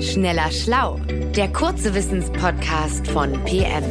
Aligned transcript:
Schneller 0.00 0.52
Schlau, 0.52 1.00
der 1.34 1.48
kurze 1.48 1.92
Wissenspodcast 1.92 3.08
von 3.08 3.32
PM. 3.44 3.82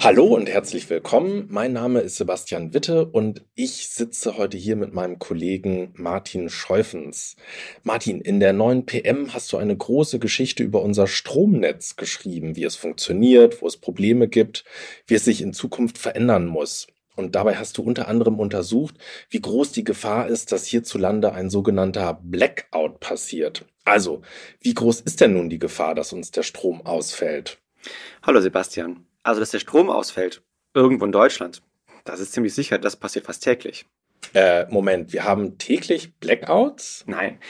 Hallo 0.00 0.34
und 0.34 0.48
herzlich 0.48 0.90
willkommen. 0.90 1.46
Mein 1.48 1.72
Name 1.72 2.00
ist 2.00 2.16
Sebastian 2.16 2.74
Witte 2.74 3.06
und 3.06 3.44
ich 3.54 3.88
sitze 3.88 4.36
heute 4.36 4.56
hier 4.56 4.74
mit 4.74 4.92
meinem 4.92 5.20
Kollegen 5.20 5.92
Martin 5.94 6.48
Scheufens. 6.48 7.36
Martin, 7.84 8.20
in 8.20 8.40
der 8.40 8.52
neuen 8.52 8.84
PM 8.84 9.32
hast 9.32 9.52
du 9.52 9.58
eine 9.58 9.76
große 9.76 10.18
Geschichte 10.18 10.64
über 10.64 10.82
unser 10.82 11.06
Stromnetz 11.06 11.94
geschrieben, 11.94 12.56
wie 12.56 12.64
es 12.64 12.74
funktioniert, 12.74 13.62
wo 13.62 13.68
es 13.68 13.76
Probleme 13.76 14.26
gibt, 14.26 14.64
wie 15.06 15.14
es 15.14 15.24
sich 15.24 15.40
in 15.40 15.52
Zukunft 15.52 15.98
verändern 15.98 16.46
muss. 16.46 16.88
Und 17.18 17.34
dabei 17.34 17.56
hast 17.56 17.76
du 17.76 17.82
unter 17.82 18.06
anderem 18.06 18.38
untersucht, 18.38 18.94
wie 19.28 19.40
groß 19.40 19.72
die 19.72 19.82
Gefahr 19.82 20.28
ist, 20.28 20.52
dass 20.52 20.66
hierzulande 20.66 21.32
ein 21.32 21.50
sogenannter 21.50 22.20
Blackout 22.22 23.00
passiert. 23.00 23.64
Also, 23.84 24.22
wie 24.60 24.72
groß 24.72 25.00
ist 25.00 25.20
denn 25.20 25.32
nun 25.32 25.50
die 25.50 25.58
Gefahr, 25.58 25.96
dass 25.96 26.12
uns 26.12 26.30
der 26.30 26.44
Strom 26.44 26.86
ausfällt? 26.86 27.58
Hallo 28.22 28.40
Sebastian. 28.40 29.04
Also, 29.24 29.40
dass 29.40 29.50
der 29.50 29.58
Strom 29.58 29.90
ausfällt, 29.90 30.42
irgendwo 30.74 31.06
in 31.06 31.12
Deutschland, 31.12 31.60
das 32.04 32.20
ist 32.20 32.34
ziemlich 32.34 32.54
sicher, 32.54 32.78
das 32.78 32.94
passiert 32.94 33.26
fast 33.26 33.42
täglich. 33.42 33.84
Äh, 34.32 34.66
Moment, 34.70 35.12
wir 35.12 35.24
haben 35.24 35.58
täglich 35.58 36.14
Blackouts? 36.20 37.02
Nein. 37.08 37.40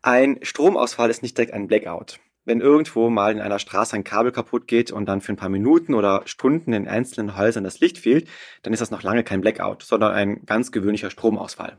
Ein 0.00 0.38
Stromausfall 0.42 1.10
ist 1.10 1.22
nicht 1.22 1.36
direkt 1.36 1.54
ein 1.54 1.66
Blackout. 1.66 2.20
Wenn 2.48 2.62
irgendwo 2.62 3.10
mal 3.10 3.32
in 3.32 3.42
einer 3.42 3.58
Straße 3.58 3.94
ein 3.94 4.04
Kabel 4.04 4.32
kaputt 4.32 4.66
geht 4.66 4.90
und 4.90 5.04
dann 5.04 5.20
für 5.20 5.34
ein 5.34 5.36
paar 5.36 5.50
Minuten 5.50 5.92
oder 5.92 6.22
Stunden 6.24 6.72
in 6.72 6.88
einzelnen 6.88 7.36
Häusern 7.36 7.62
das 7.62 7.78
Licht 7.80 7.98
fehlt, 7.98 8.26
dann 8.62 8.72
ist 8.72 8.80
das 8.80 8.90
noch 8.90 9.02
lange 9.02 9.22
kein 9.22 9.42
Blackout, 9.42 9.82
sondern 9.82 10.12
ein 10.12 10.46
ganz 10.46 10.72
gewöhnlicher 10.72 11.10
Stromausfall. 11.10 11.78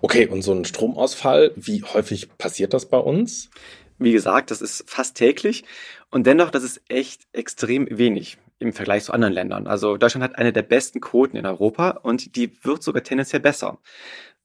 Okay, 0.00 0.26
und 0.26 0.40
so 0.40 0.54
ein 0.54 0.64
Stromausfall, 0.64 1.52
wie 1.56 1.82
häufig 1.82 2.30
passiert 2.38 2.72
das 2.72 2.88
bei 2.88 2.96
uns? 2.96 3.50
Wie 3.98 4.12
gesagt, 4.12 4.50
das 4.50 4.62
ist 4.62 4.88
fast 4.88 5.14
täglich 5.14 5.64
und 6.10 6.26
dennoch, 6.26 6.50
das 6.50 6.64
ist 6.64 6.80
echt 6.88 7.26
extrem 7.34 7.86
wenig 7.90 8.38
im 8.60 8.72
Vergleich 8.72 9.04
zu 9.04 9.12
anderen 9.12 9.34
Ländern. 9.34 9.66
Also 9.66 9.98
Deutschland 9.98 10.24
hat 10.24 10.38
eine 10.38 10.54
der 10.54 10.62
besten 10.62 11.02
Quoten 11.02 11.36
in 11.36 11.44
Europa 11.44 11.90
und 11.90 12.34
die 12.34 12.56
wird 12.64 12.82
sogar 12.82 13.02
tendenziell 13.02 13.42
besser. 13.42 13.78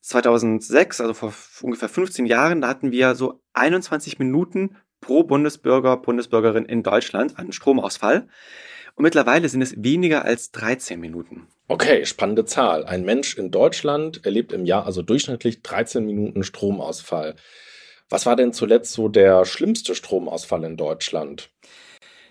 2006, 0.01 0.99
also 0.99 1.13
vor 1.13 1.33
ungefähr 1.61 1.87
15 1.87 2.25
Jahren, 2.25 2.59
da 2.59 2.67
hatten 2.67 2.91
wir 2.91 3.15
so 3.15 3.41
21 3.53 4.19
Minuten 4.19 4.75
pro 5.03 5.23
Bundesbürger, 5.23 5.97
Bundesbürgerin 5.97 6.65
in 6.65 6.81
Deutschland 6.81 7.37
einen 7.37 7.51
Stromausfall. 7.51 8.27
Und 8.95 9.03
mittlerweile 9.03 9.49
sind 9.49 9.61
es 9.61 9.75
weniger 9.77 10.23
als 10.23 10.51
13 10.51 10.99
Minuten. 10.99 11.47
Okay, 11.67 12.05
spannende 12.05 12.45
Zahl. 12.45 12.85
Ein 12.85 13.03
Mensch 13.03 13.37
in 13.37 13.51
Deutschland 13.51 14.25
erlebt 14.25 14.53
im 14.53 14.65
Jahr 14.65 14.85
also 14.85 15.01
durchschnittlich 15.01 15.61
13 15.61 16.05
Minuten 16.05 16.43
Stromausfall. 16.43 17.35
Was 18.09 18.25
war 18.25 18.35
denn 18.35 18.53
zuletzt 18.53 18.93
so 18.93 19.09
der 19.09 19.45
schlimmste 19.45 19.95
Stromausfall 19.95 20.63
in 20.63 20.77
Deutschland? 20.77 21.49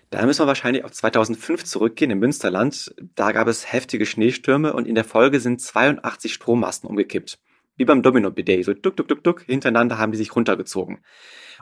Da 0.09 0.25
müssen 0.25 0.43
wir 0.43 0.47
wahrscheinlich 0.47 0.83
auf 0.85 0.91
2005 0.91 1.65
zurückgehen 1.65 2.11
im 2.11 2.19
Münsterland. 2.19 2.93
Da 3.15 3.31
gab 3.31 3.47
es 3.47 3.71
heftige 3.71 4.05
Schneestürme 4.05 4.73
und 4.73 4.87
in 4.87 4.95
der 4.95 5.03
Folge 5.03 5.39
sind 5.39 5.59
82 5.59 6.33
Strommasten 6.33 6.89
umgekippt. 6.89 7.39
Wie 7.75 7.85
beim 7.85 8.03
Domino-Bidet, 8.03 8.65
so 8.65 8.73
duck, 8.73 8.95
duck, 8.95 9.07
duck, 9.07 9.23
duck, 9.23 9.41
hintereinander 9.41 9.97
haben 9.97 10.11
die 10.11 10.17
sich 10.17 10.35
runtergezogen. 10.35 10.99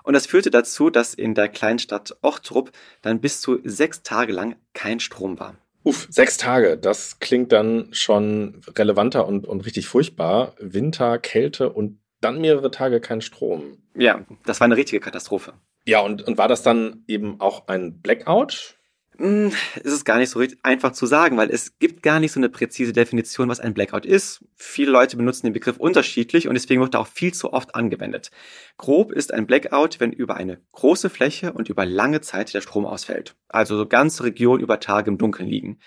Und 0.04 0.14
das 0.14 0.26
führte 0.26 0.52
dazu, 0.52 0.90
dass 0.90 1.14
in 1.14 1.36
der 1.36 1.48
Kleinstadt 1.48 2.18
Ochtrup 2.22 2.72
dann 3.02 3.22
bis 3.22 3.40
zu 3.40 3.60
sechs 3.64 4.04
Tage 4.04 4.34
lang 4.34 4.56
kein 4.74 5.00
Strom 5.00 5.40
war. 5.40 5.56
Uff, 5.84 6.08
sechs 6.10 6.38
Tage, 6.38 6.78
das 6.78 7.20
klingt 7.20 7.52
dann 7.52 7.88
schon 7.92 8.62
relevanter 8.78 9.28
und, 9.28 9.48
und 9.48 9.66
richtig 9.66 9.88
furchtbar. 9.88 10.56
Winter, 10.60 11.18
Kälte 11.18 11.72
und 11.72 12.00
dann 12.20 12.40
mehrere 12.40 12.70
Tage 12.70 13.00
kein 13.00 13.22
Strom. 13.22 13.78
Ja, 13.96 14.26
das 14.46 14.60
war 14.60 14.66
eine 14.66 14.78
richtige 14.78 15.00
Katastrophe. 15.00 15.54
Ja, 15.86 16.02
und, 16.02 16.22
und 16.22 16.38
war 16.38 16.48
das 16.48 16.62
dann 16.62 17.04
eben 17.08 17.40
auch 17.40 17.68
ein 17.68 18.00
Blackout? 18.02 18.78
Hm, 19.22 19.50
ist 19.76 19.94
es 19.94 20.04
gar 20.04 20.18
nicht 20.18 20.32
so 20.32 20.44
einfach 20.64 20.94
zu 20.94 21.06
sagen, 21.06 21.38
weil 21.38 21.52
es 21.52 21.78
gibt 21.78 22.02
gar 22.02 22.20
nicht 22.20 22.32
so 22.32 22.40
eine 22.40 22.50
präzise 22.50 22.92
Definition, 22.92 23.50
was 23.50 23.60
ein 23.60 23.76
Blackout 23.76 24.04
ist. 24.04 24.44
Viele 24.56 24.90
Leute 24.90 25.16
benutzen 25.16 25.46
den 25.46 25.54
Begriff 25.54 25.78
unterschiedlich 25.78 26.48
und 26.48 26.56
deswegen 26.56 26.82
wird 26.82 26.96
er 26.96 27.02
auch 27.02 27.08
viel 27.08 27.32
zu 27.32 27.54
oft 27.54 27.76
angewendet. 27.76 28.32
Grob 28.78 29.12
ist 29.12 29.32
ein 29.32 29.46
Blackout, 29.46 30.00
wenn 30.00 30.12
über 30.12 30.38
eine 30.38 30.60
große 30.72 31.12
Fläche 31.12 31.54
und 31.54 31.70
über 31.70 31.86
lange 31.86 32.22
Zeit 32.22 32.52
der 32.56 32.62
Strom 32.62 32.88
ausfällt. 32.88 33.36
Also 33.48 33.78
so 33.78 33.86
ganze 33.86 34.24
Regionen 34.24 34.64
über 34.64 34.80
Tage 34.80 35.12
im 35.12 35.20
Dunkeln 35.20 35.48
liegen. 35.48 35.78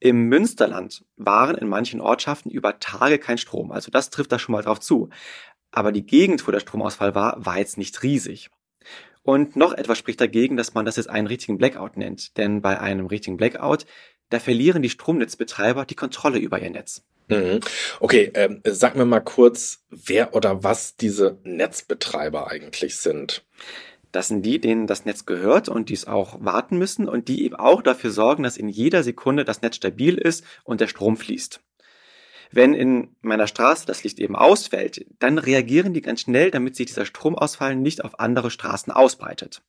Im 0.00 0.22
Münsterland 0.22 1.04
waren 1.14 1.56
in 1.56 1.68
manchen 1.68 2.00
Ortschaften 2.00 2.50
über 2.50 2.80
Tage 2.80 3.20
kein 3.20 3.38
Strom. 3.38 3.70
Also 3.70 3.92
das 3.92 4.10
trifft 4.10 4.32
da 4.32 4.40
schon 4.40 4.54
mal 4.54 4.62
drauf 4.62 4.80
zu. 4.80 5.10
Aber 5.70 5.92
die 5.92 6.04
Gegend, 6.04 6.44
wo 6.48 6.50
der 6.50 6.58
Stromausfall 6.58 7.14
war, 7.14 7.36
war 7.46 7.58
jetzt 7.58 7.78
nicht 7.78 8.02
riesig. 8.02 8.50
Und 9.26 9.56
noch 9.56 9.72
etwas 9.72 9.98
spricht 9.98 10.20
dagegen, 10.20 10.56
dass 10.56 10.74
man 10.74 10.86
das 10.86 10.94
jetzt 10.94 11.10
einen 11.10 11.26
richtigen 11.26 11.58
Blackout 11.58 11.96
nennt. 11.96 12.36
Denn 12.36 12.62
bei 12.62 12.78
einem 12.78 13.06
richtigen 13.06 13.36
Blackout, 13.36 13.84
da 14.30 14.38
verlieren 14.38 14.82
die 14.82 14.88
Stromnetzbetreiber 14.88 15.84
die 15.84 15.96
Kontrolle 15.96 16.38
über 16.38 16.60
ihr 16.62 16.70
Netz. 16.70 17.02
Mhm. 17.26 17.58
Okay, 17.98 18.30
ähm, 18.34 18.60
sag 18.64 18.94
mir 18.94 19.04
mal 19.04 19.18
kurz, 19.18 19.82
wer 19.90 20.32
oder 20.36 20.62
was 20.62 20.94
diese 20.94 21.40
Netzbetreiber 21.42 22.48
eigentlich 22.48 22.98
sind. 22.98 23.44
Das 24.12 24.28
sind 24.28 24.46
die, 24.46 24.60
denen 24.60 24.86
das 24.86 25.06
Netz 25.06 25.26
gehört 25.26 25.68
und 25.68 25.88
die 25.88 25.94
es 25.94 26.06
auch 26.06 26.38
warten 26.44 26.78
müssen 26.78 27.08
und 27.08 27.26
die 27.26 27.44
eben 27.44 27.56
auch 27.56 27.82
dafür 27.82 28.12
sorgen, 28.12 28.44
dass 28.44 28.56
in 28.56 28.68
jeder 28.68 29.02
Sekunde 29.02 29.44
das 29.44 29.60
Netz 29.60 29.74
stabil 29.74 30.18
ist 30.18 30.44
und 30.62 30.80
der 30.80 30.86
Strom 30.86 31.16
fließt. 31.16 31.60
Wenn 32.52 32.74
in 32.74 33.16
meiner 33.22 33.46
Straße 33.46 33.86
das 33.86 34.04
Licht 34.04 34.18
eben 34.18 34.36
ausfällt, 34.36 35.04
dann 35.18 35.38
reagieren 35.38 35.94
die 35.94 36.02
ganz 36.02 36.22
schnell, 36.22 36.50
damit 36.50 36.76
sich 36.76 36.86
dieser 36.86 37.06
Stromausfall 37.06 37.76
nicht 37.76 38.04
auf 38.04 38.20
andere 38.20 38.50
Straßen 38.50 38.92
ausbreitet. 38.92 39.62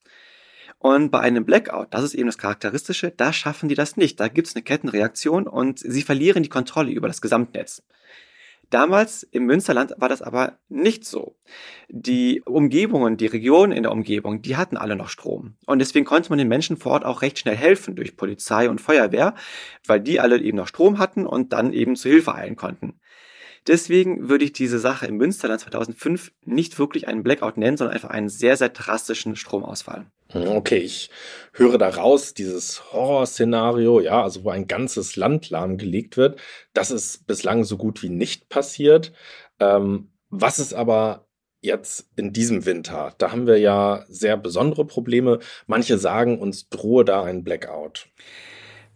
Und 0.79 1.09
bei 1.09 1.19
einem 1.19 1.45
Blackout, 1.45 1.87
das 1.91 2.03
ist 2.03 2.13
eben 2.13 2.27
das 2.27 2.37
Charakteristische, 2.37 3.11
da 3.11 3.33
schaffen 3.33 3.67
die 3.67 3.75
das 3.75 3.97
nicht. 3.97 4.19
Da 4.19 4.27
gibt 4.27 4.47
es 4.47 4.55
eine 4.55 4.63
Kettenreaktion 4.63 5.47
und 5.47 5.79
sie 5.79 6.03
verlieren 6.03 6.43
die 6.43 6.49
Kontrolle 6.49 6.91
über 6.91 7.07
das 7.07 7.21
Gesamtnetz. 7.21 7.83
Damals 8.69 9.23
im 9.23 9.45
Münsterland 9.45 9.93
war 9.97 10.09
das 10.09 10.21
aber 10.21 10.59
nicht 10.67 11.05
so. 11.05 11.37
Die 11.87 12.41
Umgebungen, 12.41 13.15
die 13.15 13.27
Regionen 13.27 13.71
in 13.71 13.83
der 13.83 13.93
Umgebung, 13.93 14.41
die 14.41 14.57
hatten 14.57 14.75
alle 14.75 14.97
noch 14.97 15.07
Strom. 15.07 15.55
Und 15.65 15.79
deswegen 15.79 16.05
konnte 16.05 16.29
man 16.29 16.37
den 16.37 16.49
Menschen 16.49 16.75
vor 16.75 16.91
Ort 16.91 17.05
auch 17.05 17.21
recht 17.21 17.39
schnell 17.39 17.55
helfen 17.55 17.95
durch 17.95 18.17
Polizei 18.17 18.69
und 18.69 18.81
Feuerwehr, 18.81 19.35
weil 19.85 20.01
die 20.01 20.19
alle 20.19 20.41
eben 20.41 20.57
noch 20.57 20.67
Strom 20.67 20.99
hatten 20.99 21.25
und 21.25 21.53
dann 21.53 21.71
eben 21.71 21.95
zu 21.95 22.09
Hilfe 22.09 22.35
eilen 22.35 22.57
konnten. 22.57 22.99
Deswegen 23.67 24.29
würde 24.29 24.45
ich 24.45 24.53
diese 24.53 24.79
Sache 24.79 25.07
im 25.07 25.17
Münsterland 25.17 25.61
2005 25.61 26.31
nicht 26.43 26.77
wirklich 26.77 27.07
einen 27.07 27.23
Blackout 27.23 27.57
nennen, 27.57 27.77
sondern 27.77 27.95
einfach 27.95 28.09
einen 28.09 28.29
sehr, 28.29 28.57
sehr 28.57 28.69
drastischen 28.69 29.35
Stromausfall. 29.35 30.11
Hm, 30.31 30.47
okay, 30.49 30.77
ich 30.77 31.09
höre 31.53 31.77
daraus 31.77 32.33
dieses 32.33 32.91
Horrorszenario, 32.91 33.99
ja, 33.99 34.23
also 34.23 34.43
wo 34.43 34.49
ein 34.49 34.67
ganzes 34.67 35.15
Land 35.15 35.49
lahmgelegt 35.49 36.17
wird. 36.17 36.39
Das 36.73 36.91
ist 36.91 37.27
bislang 37.27 37.63
so 37.63 37.77
gut 37.77 38.03
wie 38.03 38.09
nicht 38.09 38.49
passiert. 38.49 39.13
Ähm, 39.59 40.11
was 40.29 40.59
ist 40.59 40.73
aber 40.73 41.27
jetzt 41.61 42.09
in 42.15 42.33
diesem 42.33 42.65
Winter? 42.65 43.13
Da 43.17 43.31
haben 43.31 43.47
wir 43.47 43.57
ja 43.57 44.05
sehr 44.09 44.37
besondere 44.37 44.85
Probleme. 44.85 45.39
Manche 45.65 45.97
sagen, 45.97 46.39
uns 46.39 46.69
drohe 46.69 47.05
da 47.05 47.23
ein 47.23 47.43
Blackout. 47.43 48.07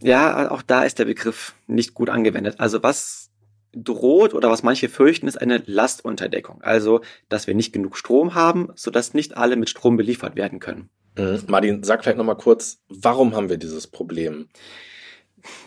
Ja, 0.01 0.51
auch 0.51 0.61
da 0.61 0.83
ist 0.83 0.99
der 0.99 1.05
Begriff 1.05 1.53
nicht 1.67 1.93
gut 1.93 2.09
angewendet. 2.09 2.55
Also 2.59 2.83
was 2.83 3.29
droht 3.73 4.33
oder 4.33 4.49
was 4.49 4.63
manche 4.63 4.89
fürchten, 4.89 5.27
ist 5.27 5.39
eine 5.39 5.63
Lastunterdeckung. 5.65 6.61
Also, 6.61 7.01
dass 7.29 7.47
wir 7.47 7.55
nicht 7.55 7.71
genug 7.71 7.95
Strom 7.97 8.33
haben, 8.33 8.69
sodass 8.75 9.13
nicht 9.13 9.37
alle 9.37 9.55
mit 9.55 9.69
Strom 9.69 9.95
beliefert 9.95 10.35
werden 10.35 10.59
können. 10.59 10.89
Mhm. 11.17 11.43
Martin, 11.47 11.83
sag 11.83 12.03
vielleicht 12.03 12.17
nochmal 12.17 12.37
kurz, 12.37 12.81
warum 12.87 13.35
haben 13.35 13.49
wir 13.49 13.57
dieses 13.57 13.87
Problem? 13.87 14.47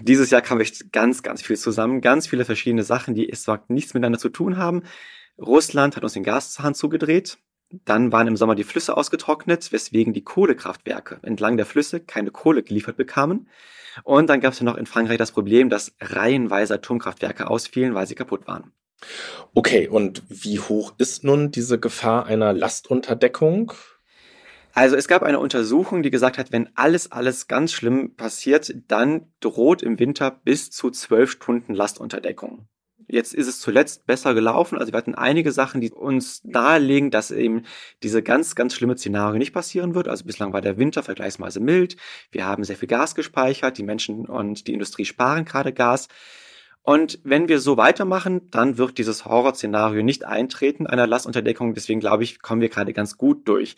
Dieses 0.01 0.31
Jahr 0.31 0.43
kam 0.43 0.61
echt 0.61 0.93
ganz, 0.93 1.23
ganz 1.23 1.43
viel 1.43 1.57
zusammen. 1.57 2.01
Ganz 2.01 2.27
viele 2.27 2.45
verschiedene 2.45 2.85
Sachen, 2.85 3.15
die 3.15 3.29
zwar 3.33 3.65
nichts 3.69 3.95
miteinander 3.95 4.19
zu 4.19 4.29
tun 4.29 4.57
haben. 4.57 4.83
Russland 5.39 5.97
hat 5.97 6.05
uns 6.05 6.13
den 6.13 6.23
Gaszahn 6.23 6.75
zugedreht. 6.75 7.39
Dann 7.85 8.13
waren 8.13 8.29
im 8.29 8.37
Sommer 8.37 8.55
die 8.55 8.65
Flüsse 8.65 8.97
ausgetrocknet, 8.97 9.73
weswegen 9.73 10.13
die 10.13 10.23
Kohlekraftwerke 10.23 11.19
entlang 11.23 11.57
der 11.57 11.67
Flüsse 11.67 11.99
keine 11.99 12.31
Kohle 12.31 12.63
geliefert 12.63 12.97
bekamen. 12.97 13.49
Und 14.05 14.29
dann 14.29 14.41
gab 14.41 14.53
es 14.53 14.61
ja 14.61 14.65
noch 14.65 14.77
in 14.77 14.87
Frankreich 14.87 15.19
das 15.19 15.33
Problem, 15.33 15.71
dass 15.71 15.95
reihenweise 16.01 16.75
Atomkraftwerke 16.75 17.49
ausfielen, 17.49 17.95
weil 17.95 18.07
sie 18.07 18.15
kaputt 18.15 18.47
waren. 18.47 18.73
Okay, 19.55 19.89
und 19.89 20.23
wie 20.29 20.61
hoch 20.61 20.95
ist 20.99 21.25
nun 21.25 21.51
diese 21.51 21.79
Gefahr 21.79 22.27
einer 22.27 22.53
Lastunterdeckung? 22.53 23.73
Also 24.75 24.97
es 24.97 25.07
gab 25.07 25.23
eine 25.23 25.39
Untersuchung, 25.39 26.03
die 26.03 26.11
gesagt 26.11 26.37
hat, 26.37 26.51
wenn 26.51 26.69
alles, 26.75 27.13
alles 27.13 27.47
ganz 27.47 27.73
schlimm 27.73 28.17
passiert, 28.17 28.75
dann 28.89 29.33
droht 29.39 29.83
im 29.83 30.01
Winter 30.01 30.33
bis 30.33 30.73
zu 30.73 30.91
zwölf 30.91 31.31
Stunden 31.31 31.75
Lastunterdeckung. 31.75 32.67
Jetzt 33.07 33.35
ist 33.35 33.47
es 33.47 33.61
zuletzt 33.61 34.07
besser 34.07 34.35
gelaufen. 34.35 34.79
Also 34.79 34.93
wir 34.93 34.97
hatten 34.97 35.15
einige 35.15 35.53
Sachen, 35.53 35.81
die 35.81 35.93
uns 35.93 36.43
nahelegen, 36.43 37.11
dass 37.11 37.31
eben 37.31 37.63
diese 38.03 38.23
ganz, 38.23 38.57
ganz 38.57 38.75
schlimme 38.75 38.97
Szenario 38.97 39.39
nicht 39.39 39.53
passieren 39.53 39.95
wird. 39.95 40.09
Also 40.09 40.25
bislang 40.25 40.53
war 40.53 40.61
der 40.61 40.77
Winter 40.77 41.05
vergleichsweise 41.05 41.61
mild. 41.61 41.97
Wir 42.33 42.45
haben 42.45 42.65
sehr 42.65 42.77
viel 42.77 42.89
Gas 42.89 43.15
gespeichert. 43.15 43.79
Die 43.79 43.83
Menschen 43.85 44.27
und 44.27 44.67
die 44.67 44.73
Industrie 44.73 45.05
sparen 45.05 45.45
gerade 45.45 45.73
Gas. 45.73 46.09
Und 46.87 47.19
wenn 47.25 47.49
wir 47.49 47.61
so 47.61 47.79
weitermachen, 47.79 48.51
dann 48.51 48.77
wird 48.77 48.99
dieses 48.99 49.25
Horrorszenario 49.25 50.03
nicht 50.03 50.27
eintreten 50.27 50.87
einer 50.87 51.07
Lastunterdeckung. 51.07 51.73
Deswegen 51.73 51.99
glaube 51.99 52.25
ich, 52.25 52.43
kommen 52.43 52.61
wir 52.61 52.69
gerade 52.69 52.93
ganz 52.93 53.17
gut 53.17 53.49
durch. 53.49 53.77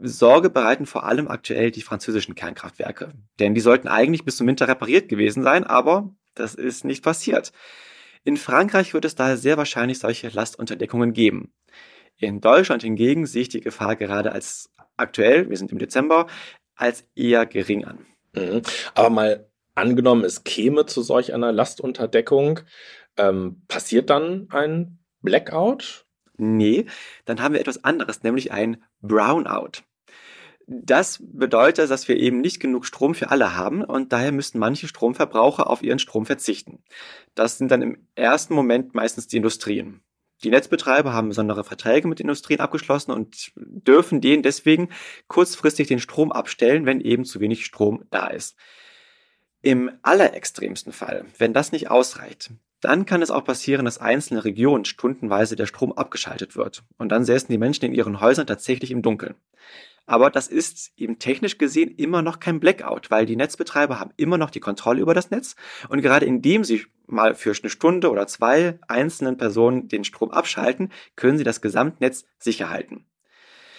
Sorge 0.00 0.50
bereiten 0.50 0.84
vor 0.84 1.04
allem 1.04 1.28
aktuell 1.28 1.70
die 1.70 1.82
französischen 1.82 2.34
Kernkraftwerke. 2.34 3.12
Denn 3.38 3.54
die 3.54 3.60
sollten 3.60 3.86
eigentlich 3.86 4.24
bis 4.24 4.36
zum 4.36 4.48
Winter 4.48 4.66
repariert 4.66 5.08
gewesen 5.08 5.44
sein, 5.44 5.62
aber 5.62 6.12
das 6.34 6.56
ist 6.56 6.84
nicht 6.84 7.04
passiert. 7.04 7.52
In 8.24 8.36
Frankreich 8.36 8.92
wird 8.92 9.04
es 9.04 9.14
daher 9.14 9.36
sehr 9.36 9.56
wahrscheinlich 9.56 10.00
solche 10.00 10.28
Lastunterdeckungen 10.28 11.12
geben. 11.12 11.52
In 12.16 12.40
Deutschland 12.40 12.82
hingegen 12.82 13.26
sehe 13.26 13.42
ich 13.42 13.48
die 13.50 13.60
Gefahr 13.60 13.94
gerade 13.94 14.32
als 14.32 14.72
aktuell, 14.96 15.48
wir 15.48 15.56
sind 15.56 15.70
im 15.70 15.78
Dezember, 15.78 16.26
als 16.74 17.06
eher 17.14 17.46
gering 17.46 17.84
an. 17.84 18.04
Mhm. 18.34 18.62
Aber 18.94 19.10
mal 19.10 19.48
angenommen, 19.78 20.24
es 20.24 20.44
käme 20.44 20.86
zu 20.86 21.02
solch 21.02 21.32
einer 21.34 21.52
Lastunterdeckung, 21.52 22.60
ähm, 23.16 23.62
passiert 23.68 24.10
dann 24.10 24.48
ein 24.50 24.98
Blackout? 25.22 26.06
Nee, 26.36 26.86
dann 27.24 27.42
haben 27.42 27.54
wir 27.54 27.60
etwas 27.60 27.82
anderes, 27.84 28.22
nämlich 28.22 28.52
ein 28.52 28.82
Brownout. 29.00 29.82
Das 30.70 31.18
bedeutet, 31.22 31.90
dass 31.90 32.08
wir 32.08 32.16
eben 32.18 32.42
nicht 32.42 32.60
genug 32.60 32.84
Strom 32.84 33.14
für 33.14 33.30
alle 33.30 33.56
haben 33.56 33.82
und 33.82 34.12
daher 34.12 34.32
müssten 34.32 34.58
manche 34.58 34.86
Stromverbraucher 34.86 35.68
auf 35.68 35.82
ihren 35.82 35.98
Strom 35.98 36.26
verzichten. 36.26 36.84
Das 37.34 37.56
sind 37.56 37.70
dann 37.70 37.80
im 37.80 38.06
ersten 38.14 38.52
Moment 38.52 38.94
meistens 38.94 39.26
die 39.26 39.38
Industrien. 39.38 40.02
Die 40.44 40.50
Netzbetreiber 40.50 41.12
haben 41.14 41.30
besondere 41.30 41.64
Verträge 41.64 42.06
mit 42.06 42.20
Industrien 42.20 42.60
abgeschlossen 42.60 43.10
und 43.12 43.50
dürfen 43.56 44.20
denen 44.20 44.42
deswegen 44.42 44.90
kurzfristig 45.26 45.88
den 45.88 45.98
Strom 45.98 46.30
abstellen, 46.30 46.86
wenn 46.86 47.00
eben 47.00 47.24
zu 47.24 47.40
wenig 47.40 47.64
Strom 47.64 48.04
da 48.10 48.28
ist. 48.28 48.56
Im 49.60 49.90
allerextremsten 50.02 50.92
Fall, 50.92 51.24
wenn 51.38 51.52
das 51.52 51.72
nicht 51.72 51.90
ausreicht, 51.90 52.52
dann 52.80 53.06
kann 53.06 53.22
es 53.22 53.30
auch 53.30 53.44
passieren, 53.44 53.84
dass 53.84 53.98
einzelne 53.98 54.44
Regionen 54.44 54.84
stundenweise 54.84 55.56
der 55.56 55.66
Strom 55.66 55.92
abgeschaltet 55.92 56.54
wird. 56.54 56.84
Und 56.96 57.10
dann 57.10 57.24
säßen 57.24 57.48
die 57.48 57.58
Menschen 57.58 57.86
in 57.86 57.94
ihren 57.94 58.20
Häusern 58.20 58.46
tatsächlich 58.46 58.92
im 58.92 59.02
Dunkeln. 59.02 59.34
Aber 60.06 60.30
das 60.30 60.48
ist 60.48 60.92
eben 60.96 61.18
technisch 61.18 61.58
gesehen 61.58 61.90
immer 61.96 62.22
noch 62.22 62.40
kein 62.40 62.60
Blackout, 62.60 63.10
weil 63.10 63.26
die 63.26 63.36
Netzbetreiber 63.36 64.00
haben 64.00 64.12
immer 64.16 64.38
noch 64.38 64.50
die 64.50 64.60
Kontrolle 64.60 65.02
über 65.02 65.12
das 65.12 65.30
Netz. 65.30 65.54
Und 65.90 66.00
gerade 66.00 66.24
indem 66.24 66.64
sie 66.64 66.86
mal 67.06 67.34
für 67.34 67.52
eine 67.52 67.68
Stunde 67.68 68.10
oder 68.10 68.26
zwei 68.26 68.78
einzelnen 68.88 69.36
Personen 69.36 69.88
den 69.88 70.04
Strom 70.04 70.30
abschalten, 70.30 70.92
können 71.14 71.36
sie 71.36 71.44
das 71.44 71.60
Gesamtnetz 71.60 72.24
sicher 72.38 72.70
halten. 72.70 73.04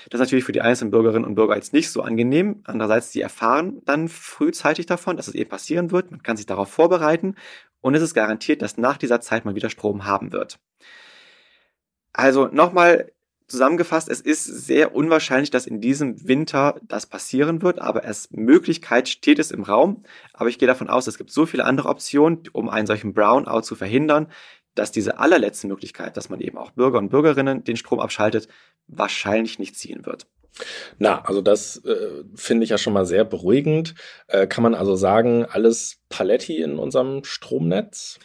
Das 0.09 0.19
ist 0.19 0.25
natürlich 0.25 0.45
für 0.45 0.51
die 0.51 0.61
einzelnen 0.61 0.91
Bürgerinnen 0.91 1.25
und 1.25 1.35
Bürger 1.35 1.55
jetzt 1.55 1.73
nicht 1.73 1.91
so 1.91 2.01
angenehm. 2.01 2.61
Andererseits, 2.65 3.11
sie 3.11 3.21
erfahren 3.21 3.81
dann 3.85 4.07
frühzeitig 4.07 4.85
davon, 4.85 5.17
dass 5.17 5.27
es 5.27 5.35
eben 5.35 5.49
passieren 5.49 5.91
wird. 5.91 6.11
Man 6.11 6.23
kann 6.23 6.37
sich 6.37 6.47
darauf 6.47 6.69
vorbereiten 6.69 7.35
und 7.81 7.95
es 7.95 8.01
ist 8.01 8.13
garantiert, 8.13 8.61
dass 8.61 8.77
nach 8.77 8.97
dieser 8.97 9.21
Zeit 9.21 9.45
man 9.45 9.55
wieder 9.55 9.69
Strom 9.69 10.05
haben 10.05 10.31
wird. 10.31 10.59
Also 12.11 12.47
nochmal 12.47 13.11
zusammengefasst, 13.49 14.09
es 14.09 14.21
ist 14.21 14.45
sehr 14.45 14.95
unwahrscheinlich, 14.95 15.49
dass 15.49 15.65
in 15.65 15.81
diesem 15.81 16.27
Winter 16.27 16.79
das 16.83 17.07
passieren 17.07 17.61
wird, 17.61 17.79
aber 17.79 18.03
als 18.03 18.29
Möglichkeit 18.31 19.09
steht 19.09 19.39
es 19.39 19.51
im 19.51 19.63
Raum. 19.63 20.03
Aber 20.33 20.49
ich 20.49 20.59
gehe 20.59 20.67
davon 20.67 20.89
aus, 20.89 21.07
es 21.07 21.17
gibt 21.17 21.31
so 21.31 21.45
viele 21.45 21.65
andere 21.65 21.89
Optionen, 21.89 22.43
um 22.53 22.69
einen 22.69 22.87
solchen 22.87 23.13
Brownout 23.13 23.61
zu 23.61 23.75
verhindern, 23.75 24.27
dass 24.75 24.91
diese 24.91 25.19
allerletzte 25.19 25.67
Möglichkeit, 25.67 26.15
dass 26.15 26.29
man 26.29 26.39
eben 26.41 26.57
auch 26.57 26.71
Bürger 26.71 26.99
und 26.99 27.09
Bürgerinnen 27.09 27.63
den 27.63 27.75
Strom 27.75 27.99
abschaltet, 27.99 28.47
wahrscheinlich 28.89 29.59
nicht 29.59 29.77
ziehen 29.77 30.05
wird. 30.05 30.27
Na, 30.97 31.21
also 31.21 31.41
das 31.41 31.77
äh, 31.85 32.23
finde 32.35 32.65
ich 32.65 32.69
ja 32.69 32.77
schon 32.77 32.93
mal 32.93 33.05
sehr 33.05 33.23
beruhigend. 33.23 33.95
Äh, 34.27 34.47
kann 34.47 34.63
man 34.63 34.75
also 34.75 34.95
sagen, 34.95 35.45
alles 35.45 36.01
Paletti 36.09 36.61
in 36.61 36.77
unserem 36.77 37.23
Stromnetz? 37.23 38.19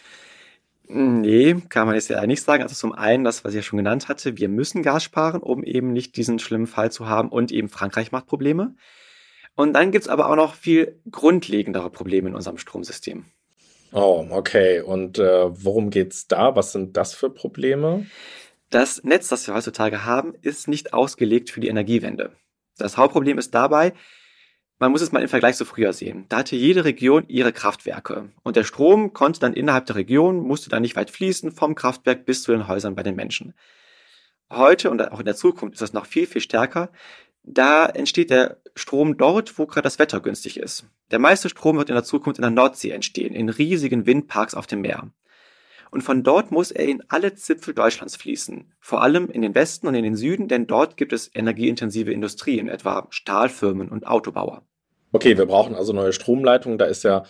Nee, 0.86 1.56
kann 1.70 1.86
man 1.86 1.94
jetzt 1.94 2.10
ja 2.10 2.26
nicht 2.26 2.42
sagen. 2.42 2.62
Also 2.62 2.74
zum 2.74 2.92
einen, 2.92 3.24
das, 3.24 3.44
was 3.44 3.52
ich 3.52 3.56
ja 3.56 3.62
schon 3.62 3.78
genannt 3.78 4.08
hatte, 4.08 4.36
wir 4.36 4.48
müssen 4.48 4.82
Gas 4.82 5.04
sparen, 5.04 5.40
um 5.40 5.64
eben 5.64 5.92
nicht 5.92 6.16
diesen 6.16 6.38
schlimmen 6.38 6.66
Fall 6.66 6.92
zu 6.92 7.08
haben 7.08 7.30
und 7.30 7.52
eben 7.52 7.68
Frankreich 7.68 8.12
macht 8.12 8.26
Probleme. 8.26 8.74
Und 9.56 9.72
dann 9.72 9.92
gibt's 9.92 10.08
aber 10.08 10.28
auch 10.28 10.36
noch 10.36 10.54
viel 10.54 11.00
grundlegendere 11.10 11.90
Probleme 11.90 12.28
in 12.28 12.34
unserem 12.34 12.58
Stromsystem. 12.58 13.24
Oh, 13.92 14.26
okay. 14.30 14.80
Und 14.80 15.18
äh, 15.18 15.46
worum 15.64 15.90
geht's 15.90 16.26
da? 16.26 16.56
Was 16.56 16.72
sind 16.72 16.96
das 16.96 17.14
für 17.14 17.30
Probleme? 17.30 18.06
Das 18.74 19.04
Netz, 19.04 19.28
das 19.28 19.46
wir 19.46 19.54
heutzutage 19.54 20.04
haben, 20.04 20.34
ist 20.42 20.66
nicht 20.66 20.94
ausgelegt 20.94 21.48
für 21.48 21.60
die 21.60 21.68
Energiewende. 21.68 22.32
Das 22.76 22.96
Hauptproblem 22.96 23.38
ist 23.38 23.54
dabei, 23.54 23.92
man 24.80 24.90
muss 24.90 25.00
es 25.00 25.12
mal 25.12 25.22
im 25.22 25.28
Vergleich 25.28 25.54
zu 25.54 25.64
früher 25.64 25.92
sehen. 25.92 26.26
Da 26.28 26.38
hatte 26.38 26.56
jede 26.56 26.84
Region 26.84 27.24
ihre 27.28 27.52
Kraftwerke. 27.52 28.32
Und 28.42 28.56
der 28.56 28.64
Strom 28.64 29.12
konnte 29.12 29.38
dann 29.38 29.52
innerhalb 29.52 29.86
der 29.86 29.94
Region, 29.94 30.40
musste 30.40 30.70
dann 30.70 30.82
nicht 30.82 30.96
weit 30.96 31.12
fließen, 31.12 31.52
vom 31.52 31.76
Kraftwerk 31.76 32.26
bis 32.26 32.42
zu 32.42 32.50
den 32.50 32.66
Häusern 32.66 32.96
bei 32.96 33.04
den 33.04 33.14
Menschen. 33.14 33.54
Heute 34.50 34.90
und 34.90 35.00
auch 35.12 35.20
in 35.20 35.26
der 35.26 35.36
Zukunft 35.36 35.74
ist 35.74 35.80
das 35.82 35.92
noch 35.92 36.06
viel, 36.06 36.26
viel 36.26 36.42
stärker. 36.42 36.90
Da 37.44 37.86
entsteht 37.86 38.30
der 38.30 38.60
Strom 38.74 39.16
dort, 39.16 39.56
wo 39.56 39.68
gerade 39.68 39.84
das 39.84 40.00
Wetter 40.00 40.18
günstig 40.18 40.58
ist. 40.58 40.84
Der 41.12 41.20
meiste 41.20 41.48
Strom 41.48 41.76
wird 41.76 41.90
in 41.90 41.94
der 41.94 42.02
Zukunft 42.02 42.40
in 42.40 42.42
der 42.42 42.50
Nordsee 42.50 42.90
entstehen, 42.90 43.36
in 43.36 43.50
riesigen 43.50 44.04
Windparks 44.04 44.56
auf 44.56 44.66
dem 44.66 44.80
Meer. 44.80 45.12
Und 45.94 46.00
von 46.00 46.24
dort 46.24 46.50
muss 46.50 46.72
er 46.72 46.88
in 46.88 47.04
alle 47.06 47.36
Zipfel 47.36 47.72
Deutschlands 47.72 48.16
fließen, 48.16 48.72
vor 48.80 49.04
allem 49.04 49.30
in 49.30 49.42
den 49.42 49.54
Westen 49.54 49.86
und 49.86 49.94
in 49.94 50.02
den 50.02 50.16
Süden, 50.16 50.48
denn 50.48 50.66
dort 50.66 50.96
gibt 50.96 51.12
es 51.12 51.30
energieintensive 51.32 52.10
Industrien, 52.10 52.66
etwa 52.66 53.06
Stahlfirmen 53.10 53.90
und 53.90 54.04
Autobauer. 54.04 54.62
Okay, 55.12 55.38
wir 55.38 55.46
brauchen 55.46 55.76
also 55.76 55.92
neue 55.92 56.12
Stromleitungen. 56.12 56.78
Da 56.78 56.86
ist 56.86 57.04
ja 57.04 57.22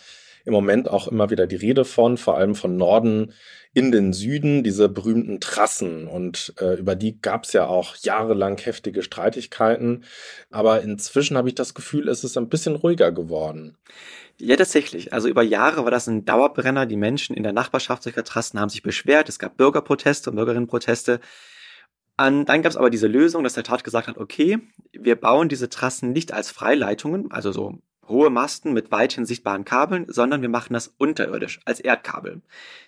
im 0.45 0.53
Moment 0.53 0.91
auch 0.91 1.09
immer 1.09 1.31
wieder 1.31 1.47
die 1.47 1.57
Rede 1.57 1.85
von, 1.85 2.17
vor 2.17 2.37
allem 2.37 2.55
von 2.55 2.77
Norden 2.77 3.33
in 3.73 3.91
den 3.91 4.13
Süden, 4.13 4.63
diese 4.63 4.89
berühmten 4.89 5.41
Trassen. 5.41 6.07
Und 6.07 6.55
äh, 6.61 6.79
über 6.79 6.95
die 6.95 7.21
gab 7.21 7.45
es 7.45 7.53
ja 7.53 7.67
auch 7.67 7.97
jahrelang 7.97 8.59
heftige 8.59 9.03
Streitigkeiten. 9.03 10.05
Aber 10.51 10.83
inzwischen 10.83 11.37
habe 11.37 11.49
ich 11.49 11.55
das 11.55 11.75
Gefühl, 11.75 12.09
es 12.09 12.25
ist 12.25 12.37
ein 12.37 12.49
bisschen 12.49 12.77
ruhiger 12.77 13.11
geworden. 13.11 13.77
Ja, 14.39 14.57
tatsächlich. 14.57 15.13
Also 15.13 15.29
über 15.29 15.43
Jahre 15.43 15.85
war 15.85 15.91
das 15.91 16.07
ein 16.07 16.25
Dauerbrenner. 16.25 16.87
Die 16.87 16.97
Menschen 16.97 17.37
in 17.37 17.43
der 17.43 17.53
Nachbarschaft 17.53 18.03
solcher 18.03 18.25
Trassen 18.25 18.61
haben 18.61 18.69
sich 18.69 18.83
beschwert. 18.83 19.29
Es 19.29 19.39
gab 19.39 19.57
Bürgerproteste 19.57 20.31
und 20.31 20.37
Bürgerinnenproteste. 20.37 21.21
Und 22.17 22.47
dann 22.47 22.63
gab 22.63 22.71
es 22.71 22.77
aber 22.77 22.91
diese 22.91 23.09
Lösung, 23.09 23.43
dass 23.43 23.55
der 23.55 23.65
Tat 23.65 23.83
gesagt 23.83 24.07
hat, 24.07 24.19
okay, 24.19 24.59
wir 24.93 25.17
bauen 25.17 25.49
diese 25.49 25.69
Trassen 25.69 26.13
nicht 26.13 26.33
als 26.33 26.51
Freileitungen, 26.51 27.33
also 27.33 27.51
so 27.51 27.81
hohe 28.09 28.31
Masten 28.31 28.73
mit 28.73 28.91
weithin 28.91 29.27
sichtbaren 29.27 29.65
Kabeln, 29.65 30.07
sondern 30.09 30.43
wir 30.43 30.49
machen 30.49 30.73
das 30.75 30.89
unterirdisch 30.99 31.61
als 31.65 31.81
Erdkabel. 31.81 32.43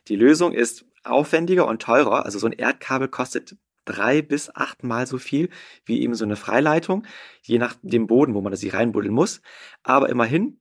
Die 0.09 0.17
Lösung 0.17 0.53
ist 0.53 0.85
aufwendiger 1.05 1.67
und 1.67 1.83
teurer. 1.83 2.25
Also 2.25 2.39
so 2.39 2.47
ein 2.47 2.53
Erdkabel 2.53 3.09
kostet 3.09 3.57
drei 3.85 4.21
bis 4.21 4.55
achtmal 4.55 5.07
so 5.07 5.19
viel 5.19 5.49
wie 5.85 6.03
eben 6.03 6.15
so 6.15 6.25
eine 6.25 6.37
Freileitung, 6.37 7.05
je 7.43 7.59
nach 7.59 7.75
dem 7.83 8.07
Boden, 8.07 8.35
wo 8.35 8.41
man 8.41 8.51
das 8.51 8.61
sich 8.61 8.75
reinbuddeln 8.75 9.15
muss. 9.15 9.41
Aber 9.83 10.09
immerhin, 10.09 10.59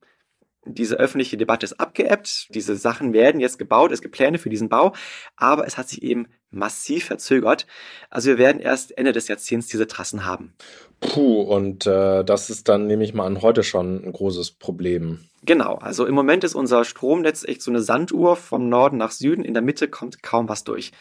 diese 0.66 0.96
öffentliche 0.96 1.36
Debatte 1.36 1.64
ist 1.64 1.80
abgeebbt, 1.80 2.48
diese 2.50 2.76
Sachen 2.76 3.12
werden 3.12 3.40
jetzt 3.40 3.58
gebaut, 3.58 3.92
es 3.92 4.02
gibt 4.02 4.14
Pläne 4.14 4.38
für 4.38 4.50
diesen 4.50 4.68
Bau, 4.68 4.92
aber 5.36 5.66
es 5.66 5.78
hat 5.78 5.88
sich 5.88 6.02
eben 6.02 6.26
massiv 6.50 7.04
verzögert. 7.04 7.66
Also 8.10 8.30
wir 8.30 8.38
werden 8.38 8.60
erst 8.60 8.96
Ende 8.96 9.12
des 9.12 9.28
Jahrzehnts 9.28 9.68
diese 9.68 9.86
Trassen 9.86 10.24
haben. 10.24 10.54
Puh, 11.00 11.42
und 11.42 11.86
äh, 11.86 12.24
das 12.24 12.50
ist 12.50 12.68
dann, 12.68 12.86
nehme 12.86 13.04
ich 13.04 13.14
mal 13.14 13.26
an, 13.26 13.42
heute 13.42 13.62
schon 13.62 14.04
ein 14.04 14.12
großes 14.12 14.52
Problem. 14.52 15.20
Genau, 15.44 15.74
also 15.76 16.06
im 16.06 16.14
Moment 16.14 16.42
ist 16.44 16.54
unser 16.54 16.84
Stromnetz 16.84 17.44
echt 17.44 17.62
so 17.62 17.70
eine 17.70 17.80
Sanduhr 17.80 18.36
vom 18.36 18.68
Norden 18.68 18.96
nach 18.96 19.10
Süden, 19.12 19.44
in 19.44 19.54
der 19.54 19.62
Mitte 19.62 19.88
kommt 19.88 20.22
kaum 20.22 20.48
was 20.48 20.64
durch. 20.64 20.92